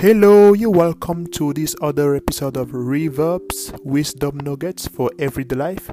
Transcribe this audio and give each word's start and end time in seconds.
Hello, 0.00 0.52
you're 0.52 0.70
welcome 0.70 1.26
to 1.26 1.52
this 1.52 1.74
other 1.82 2.14
episode 2.14 2.56
of 2.56 2.68
Reverbs 2.68 3.76
Wisdom 3.84 4.38
Nuggets 4.38 4.86
for 4.86 5.10
Everyday 5.18 5.56
Life. 5.56 5.90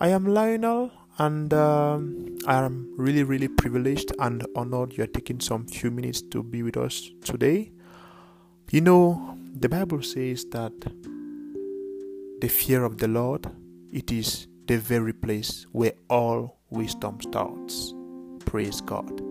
I 0.00 0.08
am 0.08 0.24
Lionel, 0.24 0.90
and 1.18 1.52
um, 1.52 2.38
I 2.46 2.54
am 2.54 2.94
really, 2.96 3.24
really 3.24 3.48
privileged 3.48 4.12
and 4.18 4.46
honored 4.56 4.94
you're 4.94 5.06
taking 5.06 5.40
some 5.40 5.66
few 5.66 5.90
minutes 5.90 6.22
to 6.30 6.42
be 6.42 6.62
with 6.62 6.78
us 6.78 7.10
today. 7.22 7.70
You 8.70 8.80
know, 8.80 9.36
the 9.54 9.68
Bible 9.68 10.00
says 10.00 10.46
that 10.52 10.72
the 12.40 12.48
fear 12.48 12.82
of 12.82 12.96
the 12.96 13.08
Lord 13.08 13.46
it 13.92 14.10
is 14.10 14.46
the 14.68 14.78
very 14.78 15.12
place 15.12 15.66
where 15.72 15.92
all 16.08 16.60
wisdom 16.70 17.20
starts. 17.20 17.92
Praise 18.46 18.80
God. 18.80 19.27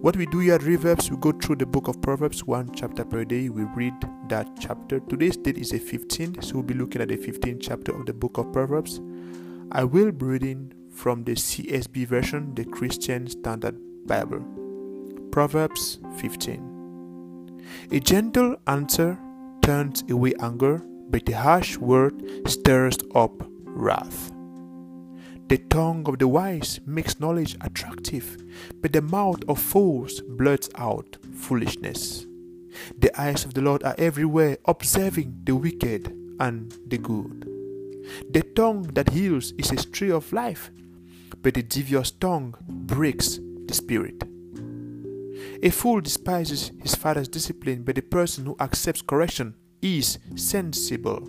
What 0.00 0.16
we 0.16 0.26
do 0.26 0.38
here 0.38 0.54
at 0.54 0.60
Reverbs, 0.60 1.10
we 1.10 1.16
go 1.16 1.32
through 1.32 1.56
the 1.56 1.66
book 1.66 1.88
of 1.88 2.00
Proverbs, 2.00 2.44
one 2.44 2.72
chapter 2.72 3.04
per 3.04 3.24
day. 3.24 3.48
We 3.48 3.64
read 3.64 3.94
that 4.28 4.48
chapter. 4.60 5.00
Today's 5.00 5.36
date 5.36 5.58
is 5.58 5.70
the 5.70 5.80
15th, 5.80 6.44
so 6.44 6.54
we'll 6.54 6.62
be 6.62 6.74
looking 6.74 7.02
at 7.02 7.08
the 7.08 7.16
15th 7.16 7.58
chapter 7.60 7.92
of 7.98 8.06
the 8.06 8.12
book 8.12 8.38
of 8.38 8.52
Proverbs. 8.52 9.00
I 9.72 9.82
will 9.82 10.12
be 10.12 10.24
reading 10.24 10.72
from 10.92 11.24
the 11.24 11.32
CSB 11.32 12.06
version, 12.06 12.54
the 12.54 12.64
Christian 12.64 13.26
Standard 13.26 13.76
Bible. 14.06 14.44
Proverbs 15.32 15.98
15. 16.18 17.60
A 17.90 17.98
gentle 17.98 18.54
answer 18.68 19.18
turns 19.62 20.04
away 20.08 20.32
anger, 20.40 20.80
but 21.10 21.28
a 21.28 21.36
harsh 21.36 21.76
word 21.76 22.22
stirs 22.48 22.98
up 23.16 23.32
wrath. 23.64 24.30
The 25.48 25.56
tongue 25.70 26.06
of 26.06 26.18
the 26.18 26.28
wise 26.28 26.78
makes 26.84 27.20
knowledge 27.20 27.56
attractive, 27.62 28.36
but 28.82 28.92
the 28.92 29.00
mouth 29.00 29.42
of 29.48 29.58
fools 29.58 30.20
blurts 30.20 30.68
out 30.74 31.16
foolishness. 31.34 32.26
The 32.98 33.18
eyes 33.18 33.46
of 33.46 33.54
the 33.54 33.62
Lord 33.62 33.82
are 33.82 33.94
everywhere, 33.96 34.58
observing 34.66 35.40
the 35.44 35.56
wicked 35.56 36.14
and 36.38 36.70
the 36.86 36.98
good. 36.98 37.48
The 38.30 38.42
tongue 38.42 38.82
that 38.92 39.08
heals 39.08 39.52
is 39.52 39.70
a 39.70 39.76
tree 39.76 40.10
of 40.10 40.34
life, 40.34 40.70
but 41.42 41.54
the 41.54 41.62
devious 41.62 42.10
tongue 42.10 42.54
breaks 42.68 43.40
the 43.66 43.72
spirit. 43.72 44.22
A 45.62 45.70
fool 45.70 46.02
despises 46.02 46.72
his 46.82 46.94
father's 46.94 47.28
discipline, 47.28 47.84
but 47.84 47.94
the 47.94 48.02
person 48.02 48.44
who 48.44 48.56
accepts 48.60 49.00
correction 49.00 49.54
is 49.80 50.18
sensible. 50.36 51.26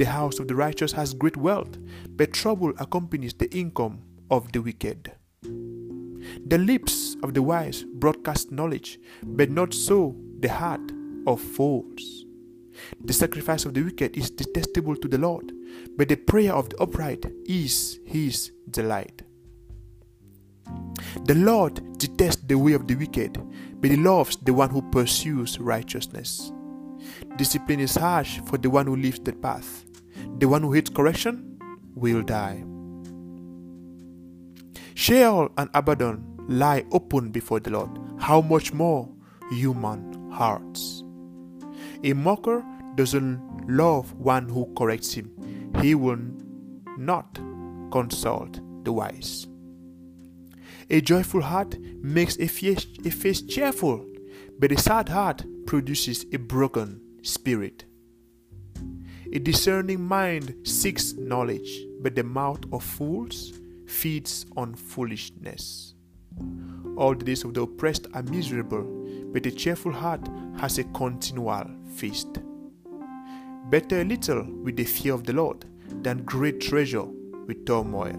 The 0.00 0.06
house 0.06 0.38
of 0.38 0.48
the 0.48 0.54
righteous 0.54 0.92
has 0.92 1.12
great 1.12 1.36
wealth, 1.36 1.76
but 2.16 2.32
trouble 2.32 2.72
accompanies 2.78 3.34
the 3.34 3.54
income 3.54 3.98
of 4.30 4.50
the 4.50 4.62
wicked. 4.62 5.12
The 5.42 6.56
lips 6.56 7.18
of 7.22 7.34
the 7.34 7.42
wise 7.42 7.84
broadcast 7.84 8.50
knowledge, 8.50 8.98
but 9.22 9.50
not 9.50 9.74
so 9.74 10.16
the 10.38 10.48
heart 10.48 10.80
of 11.26 11.38
fools. 11.38 12.24
The 13.04 13.12
sacrifice 13.12 13.66
of 13.66 13.74
the 13.74 13.82
wicked 13.82 14.16
is 14.16 14.30
detestable 14.30 14.96
to 14.96 15.06
the 15.06 15.18
Lord, 15.18 15.52
but 15.98 16.08
the 16.08 16.16
prayer 16.16 16.54
of 16.54 16.70
the 16.70 16.80
upright 16.80 17.26
is 17.44 18.00
his 18.06 18.52
delight. 18.70 19.20
The 21.26 21.34
Lord 21.34 21.98
detests 21.98 22.44
the 22.46 22.56
way 22.56 22.72
of 22.72 22.86
the 22.86 22.94
wicked, 22.94 23.36
but 23.82 23.90
he 23.90 23.98
loves 23.98 24.38
the 24.38 24.54
one 24.54 24.70
who 24.70 24.80
pursues 24.80 25.58
righteousness. 25.58 26.52
Discipline 27.36 27.80
is 27.80 27.96
harsh 27.96 28.40
for 28.46 28.56
the 28.56 28.70
one 28.70 28.86
who 28.86 28.96
leaves 28.96 29.20
the 29.20 29.34
path, 29.34 29.84
the 30.40 30.48
one 30.48 30.62
who 30.62 30.72
hates 30.72 30.88
correction 30.88 31.58
will 31.94 32.22
die. 32.22 32.64
Sheol 34.94 35.50
and 35.58 35.68
Abaddon 35.74 36.24
lie 36.48 36.84
open 36.92 37.30
before 37.30 37.60
the 37.60 37.70
Lord. 37.70 37.90
How 38.18 38.40
much 38.40 38.72
more 38.72 39.08
human 39.50 40.30
hearts? 40.30 41.04
A 42.04 42.14
mocker 42.14 42.64
doesn't 42.94 43.68
love 43.68 44.12
one 44.14 44.48
who 44.48 44.72
corrects 44.74 45.12
him. 45.12 45.30
He 45.82 45.94
will 45.94 46.18
not 46.96 47.38
consult 47.92 48.60
the 48.84 48.92
wise. 48.92 49.46
A 50.88 51.02
joyful 51.02 51.42
heart 51.42 51.78
makes 52.02 52.38
a 52.38 52.46
face, 52.48 52.86
a 53.04 53.10
face 53.10 53.42
cheerful, 53.42 54.06
but 54.58 54.72
a 54.72 54.78
sad 54.78 55.10
heart 55.10 55.44
produces 55.66 56.24
a 56.32 56.38
broken 56.38 57.00
spirit. 57.22 57.84
A 59.32 59.38
discerning 59.38 60.02
mind 60.02 60.56
seeks 60.64 61.12
knowledge, 61.12 61.84
but 62.00 62.16
the 62.16 62.24
mouth 62.24 62.60
of 62.72 62.82
fools 62.82 63.52
feeds 63.86 64.44
on 64.56 64.74
foolishness. 64.74 65.94
All 66.96 67.14
the 67.14 67.24
days 67.24 67.44
of 67.44 67.54
the 67.54 67.62
oppressed 67.62 68.08
are 68.12 68.24
miserable, 68.24 68.82
but 69.32 69.46
a 69.46 69.52
cheerful 69.52 69.92
heart 69.92 70.28
has 70.58 70.78
a 70.78 70.84
continual 70.84 71.70
feast. 71.94 72.40
Better 73.70 74.00
a 74.00 74.04
little 74.04 74.42
with 74.64 74.74
the 74.74 74.84
fear 74.84 75.14
of 75.14 75.22
the 75.22 75.32
Lord 75.32 75.64
than 76.02 76.24
great 76.24 76.60
treasure 76.60 77.04
with 77.04 77.64
turmoil. 77.64 78.16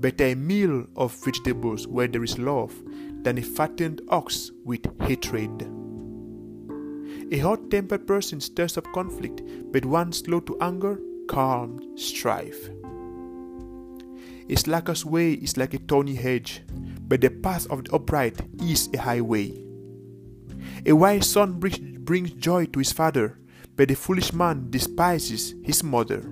Better 0.00 0.24
a 0.24 0.34
meal 0.34 0.86
of 0.96 1.14
vegetables 1.24 1.86
where 1.86 2.08
there 2.08 2.24
is 2.24 2.36
love 2.36 2.74
than 3.22 3.38
a 3.38 3.42
fattened 3.42 4.00
ox 4.08 4.50
with 4.64 4.84
hatred. 5.02 5.83
A 7.32 7.38
hot 7.38 7.70
tempered 7.70 8.06
person 8.06 8.40
stirs 8.40 8.76
up 8.76 8.86
conflict, 8.92 9.42
but 9.72 9.84
one 9.84 10.12
slow 10.12 10.40
to 10.40 10.58
anger 10.60 11.00
calms 11.28 12.02
strife. 12.02 12.68
A 14.48 14.56
slacker's 14.56 15.04
way 15.06 15.32
is 15.32 15.56
like 15.56 15.72
a 15.72 15.78
thorny 15.78 16.14
hedge, 16.14 16.62
but 17.08 17.22
the 17.22 17.30
path 17.30 17.66
of 17.70 17.84
the 17.84 17.94
upright 17.94 18.40
is 18.60 18.90
a 18.92 18.98
highway. 18.98 19.58
A 20.84 20.92
wise 20.92 21.30
son 21.30 21.58
brings 21.58 22.30
joy 22.32 22.66
to 22.66 22.78
his 22.78 22.92
father, 22.92 23.38
but 23.74 23.88
the 23.88 23.94
foolish 23.94 24.32
man 24.32 24.70
despises 24.70 25.54
his 25.62 25.82
mother. 25.82 26.22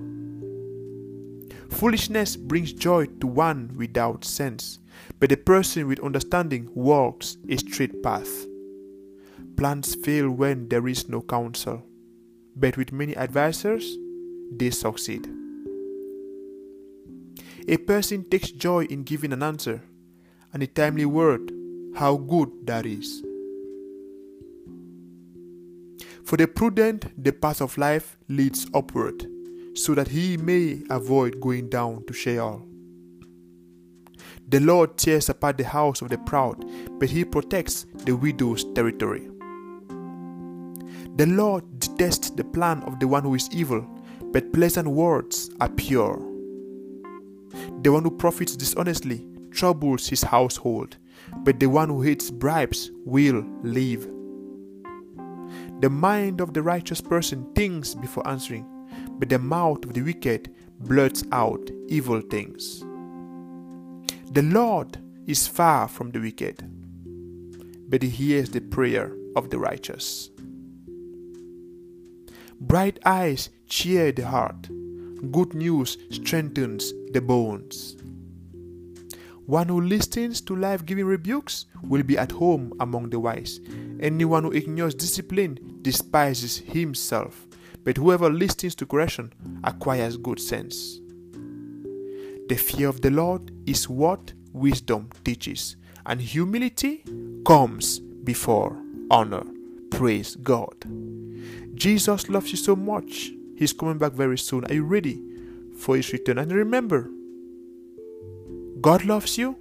Foolishness 1.69 2.35
brings 2.35 2.71
joy 2.71 3.07
to 3.19 3.25
one 3.25 3.73
without 3.75 4.23
sense, 4.23 4.77
but 5.19 5.29
the 5.29 5.37
person 5.37 5.87
with 5.87 5.99
understanding 6.01 6.69
walks 6.75 7.37
a 7.49 7.57
straight 7.57 8.03
path. 8.03 8.45
Plans 9.57 9.95
fail 9.95 10.29
when 10.29 10.67
there 10.69 10.87
is 10.87 11.07
no 11.07 11.21
counsel, 11.21 11.83
but 12.55 12.75
with 12.75 12.91
many 12.91 13.15
advisers, 13.15 13.97
they 14.51 14.69
succeed. 14.69 15.27
A 17.67 17.77
person 17.77 18.23
takes 18.25 18.51
joy 18.51 18.85
in 18.85 19.03
giving 19.03 19.31
an 19.31 19.43
answer, 19.43 19.81
and 20.51 20.63
a 20.63 20.67
timely 20.67 21.05
word, 21.05 21.51
how 21.95 22.17
good 22.17 22.49
that 22.65 22.85
is. 22.85 23.23
For 26.25 26.37
the 26.37 26.47
prudent, 26.47 27.11
the 27.23 27.31
path 27.31 27.61
of 27.61 27.77
life 27.77 28.17
leads 28.27 28.67
upward, 28.73 29.27
so 29.75 29.93
that 29.93 30.07
he 30.09 30.37
may 30.37 30.81
avoid 30.89 31.39
going 31.39 31.69
down 31.69 32.05
to 32.07 32.13
Sheol. 32.13 32.65
The 34.49 34.59
Lord 34.59 34.97
tears 34.97 35.29
apart 35.29 35.57
the 35.57 35.63
house 35.63 36.01
of 36.01 36.09
the 36.09 36.17
proud, 36.17 36.65
but 36.99 37.09
he 37.09 37.23
protects 37.23 37.85
the 38.05 38.15
widow's 38.15 38.65
territory. 38.73 39.29
The 41.15 41.27
Lord 41.27 41.63
detests 41.77 42.31
the 42.31 42.43
plan 42.43 42.81
of 42.83 42.99
the 42.99 43.07
one 43.07 43.21
who 43.21 43.35
is 43.35 43.47
evil, 43.51 43.87
but 44.31 44.51
pleasant 44.51 44.87
words 44.87 45.51
are 45.61 45.69
pure. 45.69 46.17
The 47.83 47.91
one 47.91 48.03
who 48.03 48.09
profits 48.09 48.55
dishonestly 48.55 49.27
troubles 49.51 50.07
his 50.07 50.23
household, 50.23 50.97
but 51.43 51.59
the 51.59 51.67
one 51.67 51.89
who 51.89 52.01
hates 52.01 52.31
bribes 52.31 52.89
will 53.05 53.45
live. 53.61 54.09
The 55.81 55.89
mind 55.91 56.41
of 56.41 56.55
the 56.55 56.63
righteous 56.63 56.99
person 56.99 57.45
thinks 57.53 57.93
before 57.93 58.27
answering, 58.27 58.65
but 59.19 59.29
the 59.29 59.37
mouth 59.37 59.85
of 59.85 59.93
the 59.93 60.01
wicked 60.01 60.51
blurts 60.79 61.23
out 61.31 61.69
evil 61.89 62.21
things. 62.21 62.79
The 64.31 64.41
Lord 64.41 64.97
is 65.27 65.47
far 65.47 65.87
from 65.87 66.09
the 66.09 66.19
wicked, 66.19 66.67
but 67.87 68.01
he 68.01 68.09
hears 68.09 68.49
the 68.49 68.61
prayer 68.61 69.15
of 69.35 69.51
the 69.51 69.59
righteous. 69.59 70.31
Bright 72.67 72.97
eyes 73.05 73.49
cheer 73.67 74.13
the 74.13 74.25
heart. 74.25 74.69
Good 75.31 75.53
news 75.53 75.97
strengthens 76.09 76.93
the 77.11 77.19
bones. 77.19 77.97
One 79.45 79.67
who 79.67 79.81
listens 79.81 80.39
to 80.41 80.55
life 80.55 80.85
giving 80.85 81.05
rebukes 81.05 81.65
will 81.83 82.03
be 82.03 82.17
at 82.17 82.31
home 82.31 82.73
among 82.79 83.09
the 83.09 83.19
wise. 83.19 83.59
Anyone 83.99 84.45
who 84.45 84.51
ignores 84.51 84.95
discipline 84.95 85.79
despises 85.81 86.59
himself, 86.59 87.45
but 87.83 87.97
whoever 87.97 88.29
listens 88.29 88.75
to 88.75 88.85
correction 88.85 89.33
acquires 89.65 90.15
good 90.15 90.39
sense. 90.39 91.01
The 92.47 92.55
fear 92.55 92.87
of 92.87 93.01
the 93.01 93.11
Lord 93.11 93.51
is 93.67 93.89
what 93.89 94.31
wisdom 94.53 95.09
teaches, 95.25 95.75
and 96.05 96.21
humility 96.21 97.03
comes 97.45 97.99
before 97.99 98.81
honor. 99.11 99.43
Praise 99.91 100.37
God. 100.37 101.02
Jesus 101.73 102.29
loves 102.29 102.51
you 102.51 102.57
so 102.57 102.75
much. 102.75 103.31
He's 103.55 103.73
coming 103.73 103.97
back 103.97 104.13
very 104.13 104.37
soon. 104.37 104.65
Are 104.65 104.73
you 104.73 104.83
ready 104.83 105.21
for 105.77 105.95
his 105.95 106.11
return? 106.11 106.37
And 106.37 106.51
remember, 106.51 107.09
God 108.81 109.05
loves 109.05 109.37
you. 109.37 109.57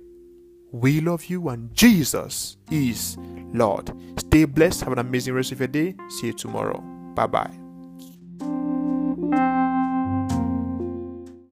We 0.73 1.01
love 1.01 1.27
you, 1.27 1.49
and 1.51 1.75
Jesus 1.75 2.57
is 2.71 3.19
Lord. 3.53 3.93
Stay 4.19 4.47
blessed. 4.47 4.81
Have 4.83 4.95
an 4.95 4.99
amazing 4.99 5.35
rest 5.35 5.53
of 5.53 5.61
your 5.61 5.69
day. 5.69 5.95
See 6.09 6.29
you 6.29 6.33
tomorrow. 6.33 6.81
Bye 7.15 7.27
bye. 7.27 7.62